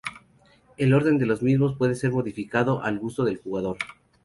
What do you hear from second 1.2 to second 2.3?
los mismos puede ser